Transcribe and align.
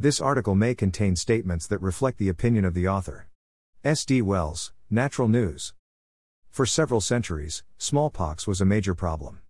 This 0.00 0.20
article 0.20 0.54
may 0.54 0.76
contain 0.76 1.16
statements 1.16 1.66
that 1.66 1.82
reflect 1.82 2.18
the 2.18 2.28
opinion 2.28 2.64
of 2.64 2.72
the 2.72 2.86
author. 2.86 3.26
S.D. 3.82 4.22
Wells, 4.22 4.72
Natural 4.88 5.26
News. 5.26 5.74
For 6.50 6.64
several 6.66 7.00
centuries, 7.00 7.64
smallpox 7.78 8.46
was 8.46 8.60
a 8.60 8.64
major 8.64 8.94
problem. 8.94 9.40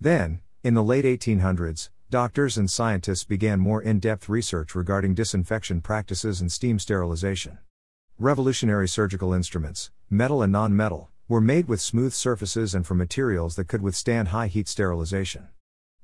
Then, 0.00 0.40
in 0.64 0.72
the 0.72 0.82
late 0.82 1.04
1800s, 1.04 1.90
doctors 2.08 2.56
and 2.56 2.70
scientists 2.70 3.24
began 3.24 3.60
more 3.60 3.82
in 3.82 4.00
depth 4.00 4.26
research 4.30 4.74
regarding 4.74 5.12
disinfection 5.12 5.82
practices 5.82 6.40
and 6.40 6.50
steam 6.50 6.78
sterilization. 6.78 7.58
Revolutionary 8.18 8.88
surgical 8.88 9.34
instruments, 9.34 9.90
metal 10.08 10.42
and 10.42 10.50
non 10.50 10.74
metal, 10.74 11.10
were 11.28 11.42
made 11.42 11.68
with 11.68 11.78
smooth 11.78 12.14
surfaces 12.14 12.74
and 12.74 12.86
from 12.86 12.96
materials 12.96 13.54
that 13.56 13.68
could 13.68 13.82
withstand 13.82 14.28
high 14.28 14.46
heat 14.46 14.66
sterilization. 14.66 15.48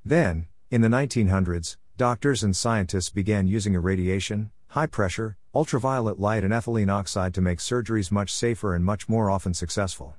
Then, 0.04 0.48
in 0.70 0.82
the 0.82 0.88
1900s, 0.88 1.78
doctors 1.96 2.42
and 2.42 2.54
scientists 2.54 3.08
began 3.08 3.46
using 3.46 3.74
irradiation, 3.74 4.50
high 4.68 4.86
pressure, 4.86 5.38
ultraviolet 5.54 6.20
light, 6.20 6.44
and 6.44 6.52
ethylene 6.52 6.90
oxide 6.90 7.32
to 7.32 7.40
make 7.40 7.58
surgeries 7.58 8.12
much 8.12 8.30
safer 8.30 8.74
and 8.74 8.84
much 8.84 9.08
more 9.08 9.30
often 9.30 9.54
successful. 9.54 10.14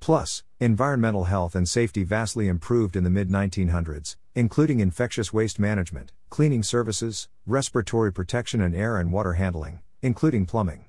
Plus, 0.00 0.42
environmental 0.58 1.24
health 1.24 1.54
and 1.54 1.68
safety 1.68 2.02
vastly 2.02 2.48
improved 2.48 2.96
in 2.96 3.04
the 3.04 3.10
mid 3.10 3.28
1900s, 3.28 4.16
including 4.34 4.80
infectious 4.80 5.32
waste 5.32 5.60
management, 5.60 6.10
cleaning 6.30 6.64
services, 6.64 7.28
respiratory 7.46 8.12
protection, 8.12 8.60
and 8.60 8.74
air 8.74 8.96
and 8.96 9.12
water 9.12 9.34
handling, 9.34 9.80
including 10.02 10.46
plumbing. 10.46 10.84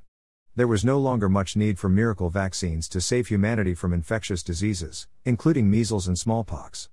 There 0.55 0.67
was 0.67 0.83
no 0.83 0.97
longer 0.97 1.29
much 1.29 1.55
need 1.55 1.77
for 1.77 1.87
miracle 1.87 2.31
vaccines 2.31 2.89
to 2.89 2.99
save 2.99 3.27
humanity 3.27 3.75
from 3.75 3.93
infectious 3.93 4.41
diseases, 4.41 5.07
including 5.23 5.69
measles 5.69 6.07
and 6.07 6.17
smallpox 6.17 6.89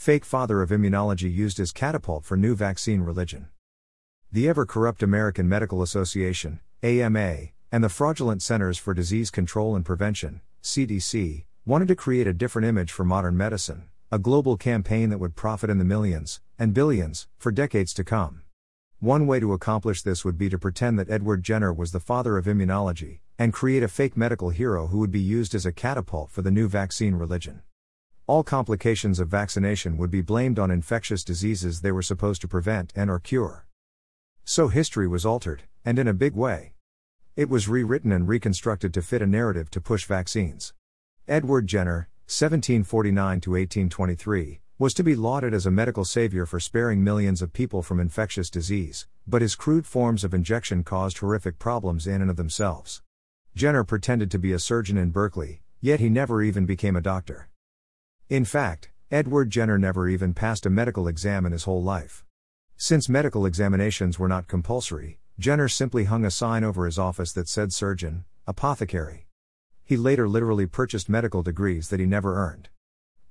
fake 0.00 0.24
father 0.24 0.62
of 0.62 0.70
immunology 0.70 1.30
used 1.30 1.60
as 1.60 1.72
catapult 1.72 2.24
for 2.24 2.34
new 2.34 2.56
vaccine 2.56 3.02
religion. 3.02 3.48
The 4.32 4.48
ever 4.48 4.64
corrupt 4.64 5.02
American 5.02 5.46
Medical 5.46 5.82
Association, 5.82 6.60
AMA, 6.82 7.48
and 7.70 7.84
the 7.84 7.90
Fraudulent 7.90 8.40
Centers 8.40 8.78
for 8.78 8.94
Disease 8.94 9.30
Control 9.30 9.76
and 9.76 9.84
Prevention, 9.84 10.40
CDC, 10.62 11.44
wanted 11.66 11.86
to 11.88 11.94
create 11.94 12.26
a 12.26 12.32
different 12.32 12.66
image 12.66 12.90
for 12.90 13.04
modern 13.04 13.36
medicine, 13.36 13.90
a 14.10 14.18
global 14.18 14.56
campaign 14.56 15.10
that 15.10 15.18
would 15.18 15.36
profit 15.36 15.68
in 15.68 15.76
the 15.76 15.84
millions, 15.84 16.40
and 16.58 16.72
billions, 16.72 17.28
for 17.36 17.52
decades 17.52 17.92
to 17.92 18.02
come. 18.02 18.40
One 19.00 19.26
way 19.26 19.38
to 19.38 19.52
accomplish 19.52 20.00
this 20.00 20.24
would 20.24 20.38
be 20.38 20.48
to 20.48 20.58
pretend 20.58 20.98
that 20.98 21.10
Edward 21.10 21.42
Jenner 21.42 21.74
was 21.74 21.92
the 21.92 22.00
father 22.00 22.38
of 22.38 22.46
immunology, 22.46 23.18
and 23.38 23.52
create 23.52 23.82
a 23.82 23.88
fake 23.88 24.16
medical 24.16 24.48
hero 24.48 24.86
who 24.86 24.98
would 25.00 25.12
be 25.12 25.20
used 25.20 25.54
as 25.54 25.66
a 25.66 25.72
catapult 25.72 26.30
for 26.30 26.40
the 26.40 26.50
new 26.50 26.68
vaccine 26.68 27.16
religion. 27.16 27.60
All 28.30 28.44
complications 28.44 29.18
of 29.18 29.26
vaccination 29.26 29.96
would 29.96 30.12
be 30.12 30.20
blamed 30.20 30.60
on 30.60 30.70
infectious 30.70 31.24
diseases 31.24 31.80
they 31.80 31.90
were 31.90 32.00
supposed 32.00 32.40
to 32.42 32.46
prevent 32.46 32.92
and 32.94 33.10
or 33.10 33.18
cure. 33.18 33.66
So 34.44 34.68
history 34.68 35.08
was 35.08 35.26
altered, 35.26 35.64
and 35.84 35.98
in 35.98 36.06
a 36.06 36.14
big 36.14 36.36
way. 36.36 36.74
It 37.34 37.48
was 37.48 37.66
rewritten 37.66 38.12
and 38.12 38.28
reconstructed 38.28 38.94
to 38.94 39.02
fit 39.02 39.20
a 39.20 39.26
narrative 39.26 39.68
to 39.72 39.80
push 39.80 40.04
vaccines. 40.04 40.74
Edward 41.26 41.66
Jenner, 41.66 42.08
1749 42.26 43.40
to 43.40 43.50
1823, 43.50 44.60
was 44.78 44.94
to 44.94 45.02
be 45.02 45.16
lauded 45.16 45.52
as 45.52 45.66
a 45.66 45.72
medical 45.72 46.04
savior 46.04 46.46
for 46.46 46.60
sparing 46.60 47.02
millions 47.02 47.42
of 47.42 47.52
people 47.52 47.82
from 47.82 47.98
infectious 47.98 48.48
disease, 48.48 49.08
but 49.26 49.42
his 49.42 49.56
crude 49.56 49.86
forms 49.86 50.22
of 50.22 50.32
injection 50.32 50.84
caused 50.84 51.18
horrific 51.18 51.58
problems 51.58 52.06
in 52.06 52.22
and 52.22 52.30
of 52.30 52.36
themselves. 52.36 53.02
Jenner 53.56 53.82
pretended 53.82 54.30
to 54.30 54.38
be 54.38 54.52
a 54.52 54.60
surgeon 54.60 54.96
in 54.96 55.10
Berkeley, 55.10 55.62
yet 55.80 55.98
he 55.98 56.08
never 56.08 56.44
even 56.44 56.64
became 56.64 56.94
a 56.94 57.00
doctor. 57.00 57.49
In 58.30 58.44
fact, 58.44 58.90
Edward 59.10 59.50
Jenner 59.50 59.76
never 59.76 60.08
even 60.08 60.34
passed 60.34 60.64
a 60.64 60.70
medical 60.70 61.08
exam 61.08 61.44
in 61.44 61.50
his 61.50 61.64
whole 61.64 61.82
life. 61.82 62.24
Since 62.76 63.08
medical 63.08 63.44
examinations 63.44 64.20
were 64.20 64.28
not 64.28 64.46
compulsory, 64.46 65.18
Jenner 65.40 65.66
simply 65.66 66.04
hung 66.04 66.24
a 66.24 66.30
sign 66.30 66.62
over 66.62 66.86
his 66.86 66.96
office 66.96 67.32
that 67.32 67.48
said 67.48 67.72
surgeon, 67.72 68.24
apothecary. 68.46 69.26
He 69.82 69.96
later 69.96 70.28
literally 70.28 70.66
purchased 70.66 71.08
medical 71.08 71.42
degrees 71.42 71.88
that 71.88 71.98
he 71.98 72.06
never 72.06 72.36
earned. 72.36 72.68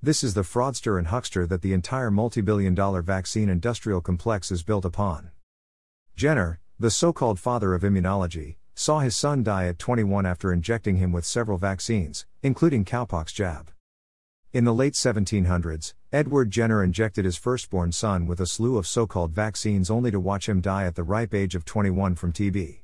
This 0.01 0.21
is 0.21 0.33
the 0.33 0.41
fraudster 0.41 0.97
and 0.97 1.07
huckster 1.07 1.47
that 1.47 1.61
the 1.61 1.71
entire 1.71 2.11
multi-billion 2.11 2.75
dollar 2.75 3.01
vaccine 3.01 3.47
industrial 3.47 4.01
complex 4.01 4.51
is 4.51 4.63
built 4.63 4.83
upon. 4.83 5.31
Jenner, 6.17 6.59
the 6.77 6.91
so-called 6.91 7.39
father 7.39 7.73
of 7.73 7.83
immunology, 7.83 8.57
saw 8.75 8.99
his 8.99 9.15
son 9.15 9.43
die 9.43 9.67
at 9.67 9.79
21 9.79 10.25
after 10.25 10.51
injecting 10.51 10.97
him 10.97 11.13
with 11.13 11.23
several 11.23 11.57
vaccines, 11.57 12.25
including 12.43 12.83
cowpox 12.83 13.33
jab. 13.33 13.71
In 14.51 14.63
the 14.63 14.73
late 14.73 14.93
1700s, 14.93 15.93
Edward 16.11 16.49
Jenner 16.49 16.83
injected 16.83 17.23
his 17.23 17.37
firstborn 17.37 17.91
son 17.91 18.25
with 18.25 18.39
a 18.39 18.47
slew 18.47 18.79
of 18.79 18.87
so 18.87 19.05
called 19.05 19.31
vaccines 19.31 19.91
only 19.91 20.09
to 20.09 20.19
watch 20.19 20.49
him 20.49 20.59
die 20.59 20.85
at 20.85 20.95
the 20.95 21.03
ripe 21.03 21.35
age 21.35 21.53
of 21.53 21.65
21 21.65 22.15
from 22.15 22.33
TB. 22.33 22.79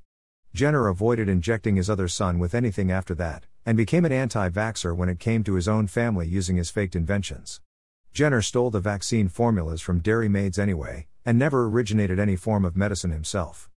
Jenner 0.54 0.88
avoided 0.88 1.28
injecting 1.28 1.76
his 1.76 1.90
other 1.90 2.08
son 2.08 2.38
with 2.38 2.54
anything 2.54 2.92
after 2.92 3.16
that, 3.16 3.48
and 3.66 3.76
became 3.76 4.06
an 4.06 4.12
anti 4.12 4.48
vaxxer 4.48 4.96
when 4.96 5.10
it 5.10 5.18
came 5.18 5.44
to 5.44 5.56
his 5.56 5.68
own 5.68 5.88
family 5.88 6.28
using 6.28 6.56
his 6.56 6.70
faked 6.70 6.96
inventions. 6.96 7.62
Jenner 8.14 8.44
stole 8.44 8.70
the 8.70 8.80
vaccine 8.80 9.28
formulas 9.28 9.82
from 9.82 10.02
dairy 10.02 10.30
maids 10.30 10.60
anyway, 10.60 11.08
and 11.26 11.40
never 11.40 11.66
originated 11.66 12.20
any 12.20 12.36
form 12.36 12.64
of 12.64 12.78
medicine 12.78 13.10
himself. 13.10 13.72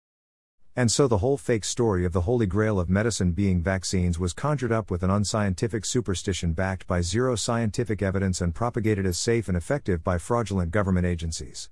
And 0.78 0.92
so 0.92 1.08
the 1.08 1.20
whole 1.20 1.38
fake 1.38 1.64
story 1.64 2.04
of 2.04 2.12
the 2.12 2.22
holy 2.22 2.46
grail 2.46 2.82
of 2.82 2.90
medicine 2.90 3.32
being 3.32 3.64
vaccines 3.64 4.20
was 4.20 4.34
conjured 4.34 4.74
up 4.74 4.92
with 4.92 5.04
an 5.04 5.10
unscientific 5.10 5.86
superstition 5.86 6.52
backed 6.52 6.86
by 6.86 7.00
zero 7.00 7.38
scientific 7.38 8.02
evidence 8.02 8.42
and 8.42 8.54
propagated 8.54 9.06
as 9.06 9.18
safe 9.18 9.48
and 9.48 9.56
effective 9.56 10.04
by 10.04 10.18
fraudulent 10.18 10.72
government 10.72 11.06
agencies. 11.06 11.70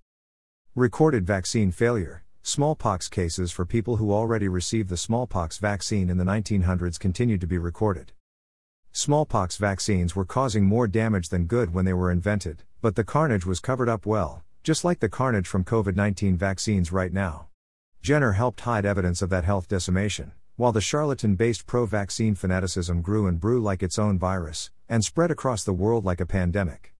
Recorded 0.73 1.27
vaccine 1.27 1.71
failure. 1.71 2.23
Smallpox 2.43 3.09
cases 3.09 3.51
for 3.51 3.65
people 3.65 3.97
who 3.97 4.13
already 4.13 4.47
received 4.47 4.87
the 4.87 4.95
smallpox 4.95 5.57
vaccine 5.57 6.09
in 6.09 6.17
the 6.17 6.23
1900s 6.23 6.97
continued 6.97 7.41
to 7.41 7.47
be 7.47 7.57
recorded. 7.57 8.13
Smallpox 8.93 9.57
vaccines 9.57 10.15
were 10.15 10.23
causing 10.23 10.63
more 10.63 10.87
damage 10.87 11.27
than 11.27 11.45
good 11.45 11.73
when 11.73 11.83
they 11.83 11.93
were 11.93 12.11
invented, 12.11 12.63
but 12.81 12.95
the 12.95 13.03
carnage 13.03 13.45
was 13.45 13.59
covered 13.59 13.89
up 13.89 14.05
well, 14.05 14.43
just 14.63 14.85
like 14.85 15.01
the 15.01 15.09
carnage 15.09 15.47
from 15.47 15.65
COVID 15.65 15.97
19 15.97 16.37
vaccines 16.37 16.91
right 16.91 17.11
now. 17.11 17.47
Jenner 18.03 18.33
helped 18.33 18.59
hide 18.59 18.85
evidence 18.85 19.21
of 19.21 19.29
that 19.29 19.45
health 19.45 19.69
decimation, 19.69 20.33
while 20.57 20.73
the 20.73 20.81
charlatan 20.81 21.35
based 21.35 21.65
pro 21.65 21.85
vaccine 21.85 22.35
fanaticism 22.35 23.01
grew 23.01 23.27
and 23.27 23.39
grew 23.39 23.61
like 23.61 23.81
its 23.81 23.97
own 23.97 24.19
virus, 24.19 24.71
and 24.89 25.05
spread 25.05 25.31
across 25.31 25.63
the 25.63 25.71
world 25.71 26.03
like 26.03 26.19
a 26.19 26.25
pandemic. 26.25 26.93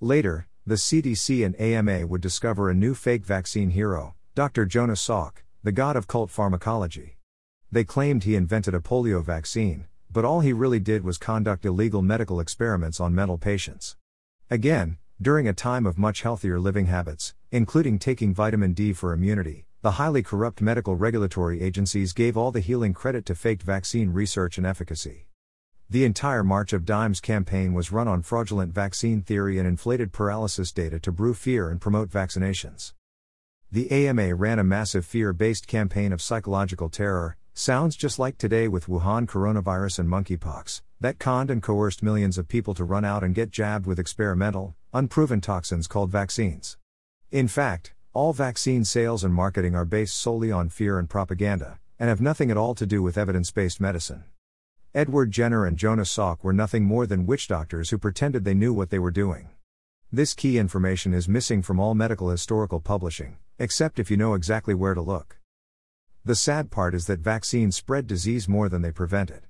Later, 0.00 0.48
the 0.66 0.76
CDC 0.76 1.44
and 1.44 1.54
AMA 1.60 2.06
would 2.06 2.22
discover 2.22 2.70
a 2.70 2.74
new 2.74 2.94
fake 2.94 3.26
vaccine 3.26 3.72
hero, 3.72 4.14
Dr. 4.34 4.64
Jonas 4.64 5.06
Salk, 5.06 5.42
the 5.62 5.70
god 5.70 5.96
of 5.96 6.06
cult 6.06 6.30
pharmacology. 6.30 7.18
They 7.70 7.84
claimed 7.84 8.24
he 8.24 8.34
invented 8.34 8.74
a 8.74 8.80
polio 8.80 9.22
vaccine, 9.22 9.84
but 10.10 10.24
all 10.24 10.40
he 10.40 10.54
really 10.54 10.80
did 10.80 11.04
was 11.04 11.18
conduct 11.18 11.66
illegal 11.66 12.00
medical 12.00 12.40
experiments 12.40 13.00
on 13.00 13.14
mental 13.14 13.36
patients. 13.36 13.96
Again, 14.50 14.96
during 15.20 15.46
a 15.46 15.52
time 15.52 15.84
of 15.84 15.98
much 15.98 16.22
healthier 16.22 16.58
living 16.58 16.86
habits, 16.86 17.34
including 17.50 17.98
taking 17.98 18.32
vitamin 18.32 18.72
D 18.72 18.94
for 18.94 19.12
immunity, 19.12 19.66
the 19.82 19.92
highly 19.92 20.22
corrupt 20.22 20.62
medical 20.62 20.94
regulatory 20.94 21.60
agencies 21.60 22.12
gave 22.12 22.36
all 22.36 22.52
the 22.52 22.60
healing 22.60 22.94
credit 22.94 23.26
to 23.26 23.34
faked 23.34 23.64
vaccine 23.64 24.12
research 24.12 24.56
and 24.56 24.64
efficacy. 24.64 25.26
The 25.90 26.04
entire 26.04 26.44
March 26.44 26.72
of 26.72 26.84
Dimes 26.84 27.20
campaign 27.20 27.74
was 27.74 27.90
run 27.90 28.06
on 28.06 28.22
fraudulent 28.22 28.72
vaccine 28.72 29.22
theory 29.22 29.58
and 29.58 29.66
inflated 29.66 30.12
paralysis 30.12 30.70
data 30.70 31.00
to 31.00 31.10
brew 31.10 31.34
fear 31.34 31.68
and 31.68 31.80
promote 31.80 32.10
vaccinations. 32.10 32.92
The 33.72 33.90
AMA 33.90 34.36
ran 34.36 34.60
a 34.60 34.64
massive 34.64 35.04
fear 35.04 35.32
based 35.32 35.66
campaign 35.66 36.12
of 36.12 36.22
psychological 36.22 36.88
terror, 36.88 37.36
sounds 37.52 37.96
just 37.96 38.20
like 38.20 38.38
today 38.38 38.68
with 38.68 38.86
Wuhan 38.86 39.26
coronavirus 39.26 39.98
and 39.98 40.08
monkeypox, 40.08 40.82
that 41.00 41.18
conned 41.18 41.50
and 41.50 41.60
coerced 41.60 42.04
millions 42.04 42.38
of 42.38 42.46
people 42.46 42.74
to 42.74 42.84
run 42.84 43.04
out 43.04 43.24
and 43.24 43.34
get 43.34 43.50
jabbed 43.50 43.86
with 43.86 43.98
experimental, 43.98 44.76
unproven 44.94 45.40
toxins 45.40 45.88
called 45.88 46.08
vaccines. 46.08 46.76
In 47.32 47.48
fact, 47.48 47.94
all 48.14 48.34
vaccine 48.34 48.84
sales 48.84 49.24
and 49.24 49.32
marketing 49.32 49.74
are 49.74 49.86
based 49.86 50.14
solely 50.14 50.52
on 50.52 50.68
fear 50.68 50.98
and 50.98 51.08
propaganda, 51.08 51.78
and 51.98 52.10
have 52.10 52.20
nothing 52.20 52.50
at 52.50 52.58
all 52.58 52.74
to 52.74 52.84
do 52.84 53.02
with 53.02 53.16
evidence 53.16 53.50
based 53.50 53.80
medicine. 53.80 54.24
Edward 54.94 55.30
Jenner 55.30 55.64
and 55.64 55.78
Jonas 55.78 56.14
Salk 56.14 56.44
were 56.44 56.52
nothing 56.52 56.84
more 56.84 57.06
than 57.06 57.24
witch 57.24 57.48
doctors 57.48 57.88
who 57.88 57.96
pretended 57.96 58.44
they 58.44 58.52
knew 58.52 58.74
what 58.74 58.90
they 58.90 58.98
were 58.98 59.10
doing. 59.10 59.48
This 60.12 60.34
key 60.34 60.58
information 60.58 61.14
is 61.14 61.26
missing 61.26 61.62
from 61.62 61.80
all 61.80 61.94
medical 61.94 62.28
historical 62.28 62.80
publishing, 62.80 63.38
except 63.58 63.98
if 63.98 64.10
you 64.10 64.18
know 64.18 64.34
exactly 64.34 64.74
where 64.74 64.92
to 64.92 65.00
look. 65.00 65.38
The 66.22 66.34
sad 66.34 66.70
part 66.70 66.94
is 66.94 67.06
that 67.06 67.20
vaccines 67.20 67.76
spread 67.76 68.06
disease 68.06 68.46
more 68.46 68.68
than 68.68 68.82
they 68.82 68.92
prevent 68.92 69.30
it. 69.30 69.44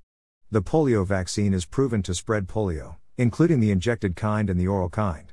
The 0.52 0.62
polio 0.62 1.04
vaccine 1.04 1.52
is 1.52 1.64
proven 1.64 2.00
to 2.04 2.14
spread 2.14 2.46
polio, 2.46 2.98
including 3.18 3.58
the 3.58 3.72
injected 3.72 4.14
kind 4.14 4.48
and 4.48 4.60
the 4.60 4.68
oral 4.68 4.88
kind. 4.88 5.32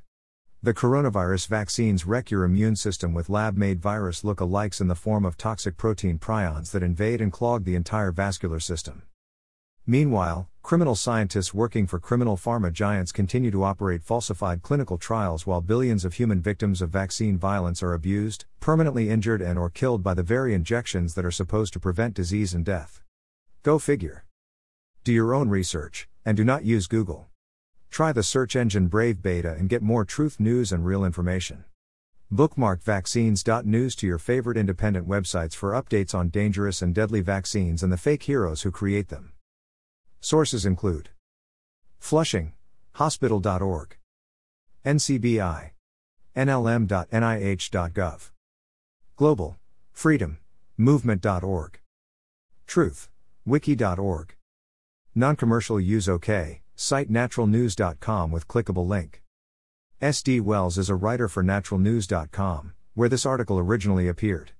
The 0.61 0.73
coronavirus 0.73 1.47
vaccines 1.47 2.05
wreck 2.05 2.31
your 2.31 2.43
immune 2.43 2.75
system 2.75 3.13
with 3.13 3.29
lab 3.29 3.55
made 3.55 3.81
virus 3.81 4.23
look 4.23 4.39
alikes 4.39 4.81
in 4.81 4.87
the 4.87 4.95
form 4.95 5.25
of 5.25 5.37
toxic 5.37 5.77
protein 5.77 6.19
prions 6.19 6.71
that 6.71 6.83
invade 6.83 7.21
and 7.21 7.31
clog 7.31 7.63
the 7.63 7.75
entire 7.75 8.11
vascular 8.11 8.59
system. 8.59 9.03
Meanwhile, 9.87 10.49
Criminal 10.69 10.93
scientists 10.93 11.51
working 11.51 11.87
for 11.87 11.99
criminal 11.99 12.37
pharma 12.37 12.71
giants 12.71 13.11
continue 13.11 13.49
to 13.49 13.63
operate 13.63 14.03
falsified 14.03 14.61
clinical 14.61 14.99
trials 14.99 15.47
while 15.47 15.61
billions 15.61 16.05
of 16.05 16.13
human 16.13 16.39
victims 16.39 16.79
of 16.79 16.91
vaccine 16.91 17.39
violence 17.39 17.81
are 17.81 17.95
abused, 17.95 18.45
permanently 18.59 19.09
injured 19.09 19.41
and 19.41 19.57
or 19.57 19.67
killed 19.67 20.03
by 20.03 20.13
the 20.13 20.21
very 20.21 20.53
injections 20.53 21.15
that 21.15 21.25
are 21.25 21.31
supposed 21.31 21.73
to 21.73 21.79
prevent 21.79 22.13
disease 22.13 22.53
and 22.53 22.63
death. 22.63 23.01
Go 23.63 23.79
figure. 23.79 24.25
Do 25.03 25.11
your 25.11 25.33
own 25.33 25.49
research 25.49 26.07
and 26.23 26.37
do 26.37 26.43
not 26.43 26.65
use 26.65 26.85
Google. 26.85 27.29
Try 27.89 28.11
the 28.11 28.23
search 28.23 28.55
engine 28.55 28.87
Brave 28.87 29.21
Beta 29.21 29.53
and 29.53 29.67
get 29.67 29.81
more 29.81 30.05
truth 30.05 30.39
news 30.39 30.71
and 30.71 30.85
real 30.85 31.03
information. 31.03 31.65
Bookmark 32.31 32.83
vaccines.news 32.83 33.95
to 33.95 34.05
your 34.07 34.19
favorite 34.19 34.57
independent 34.57 35.07
websites 35.07 35.55
for 35.55 35.71
updates 35.71 36.13
on 36.13 36.29
dangerous 36.29 36.81
and 36.81 36.93
deadly 36.93 37.21
vaccines 37.21 37.81
and 37.81 37.91
the 37.91 37.97
fake 37.97 38.23
heroes 38.23 38.61
who 38.61 38.71
create 38.71 39.09
them. 39.09 39.33
Sources 40.21 40.65
include 40.65 41.09
Flushing, 41.97 42.53
hospital.org, 42.93 43.97
NCBI, 44.85 45.71
NLM.nih.gov, 46.35 48.31
Global, 49.15 49.57
Freedom, 49.91 50.37
Movement.org, 50.77 51.79
Truth, 52.67 53.09
Wiki.org, 53.45 54.35
Non-commercial 55.15 55.79
use 55.81 56.07
OK, 56.07 56.61
site 56.79 57.11
naturalnews.com 57.11 58.31
with 58.31 58.47
clickable 58.47 58.87
link. 58.87 59.21
SD 60.01 60.39
Wells 60.39 60.77
is 60.77 60.89
a 60.89 60.95
writer 60.95 61.27
for 61.27 61.43
naturalnews.com, 61.43 62.73
where 62.93 63.09
this 63.09 63.25
article 63.25 63.59
originally 63.59 64.07
appeared. 64.07 64.53